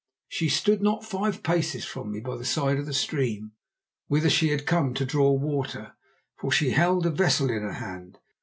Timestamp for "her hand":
7.61-8.17